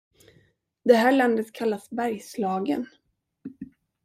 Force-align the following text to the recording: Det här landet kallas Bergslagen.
Det 0.83 0.93
här 0.93 1.11
landet 1.11 1.51
kallas 1.53 1.89
Bergslagen. 1.89 2.85